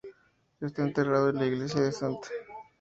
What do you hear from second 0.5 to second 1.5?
Está enterrado en la